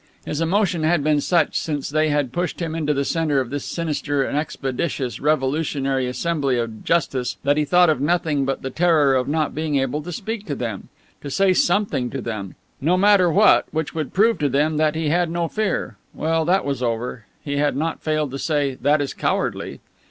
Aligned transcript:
His 0.25 0.41
emotion 0.41 0.81
had 0.81 1.03
been 1.03 1.21
such, 1.21 1.55
since 1.59 1.87
they 1.87 2.09
had 2.09 2.31
pushed 2.33 2.59
him 2.59 2.73
into 2.73 2.91
the 2.91 3.05
center 3.05 3.39
of 3.39 3.51
this 3.51 3.65
sinister 3.65 4.23
and 4.23 4.35
expeditious 4.35 5.19
revolutionary 5.19 6.07
assembly 6.07 6.57
of 6.57 6.83
justice, 6.83 7.37
that 7.43 7.55
he 7.55 7.65
thought 7.65 7.87
of 7.87 8.01
nothing 8.01 8.43
but 8.43 8.63
the 8.63 8.71
terror 8.71 9.13
of 9.13 9.27
not 9.27 9.53
being 9.53 9.75
able 9.77 10.01
to 10.01 10.11
speak 10.11 10.47
to 10.47 10.55
them, 10.55 10.89
to 11.21 11.29
say 11.29 11.53
something 11.53 12.09
to 12.09 12.19
them, 12.19 12.55
no 12.81 12.97
matter 12.97 13.31
what, 13.31 13.67
which 13.69 13.93
would 13.93 14.11
prove 14.11 14.39
to 14.39 14.49
them 14.49 14.77
that 14.77 14.95
he 14.95 15.09
had 15.09 15.29
no 15.29 15.47
fear. 15.47 15.97
Well, 16.15 16.45
that 16.45 16.65
was 16.65 16.81
over. 16.81 17.27
He 17.45 17.57
had 17.57 17.75
not 17.75 18.01
failed 18.01 18.31
to 18.31 18.39
say, 18.39 18.79
"That 18.81 19.01
is 19.03 19.13
cowardly." 19.13 19.81